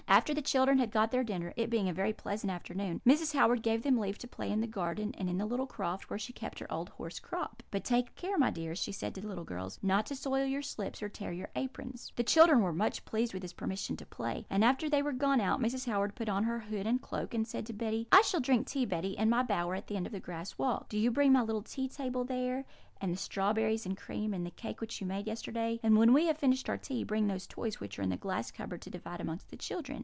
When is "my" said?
8.37-8.49, 19.29-19.43, 21.31-21.41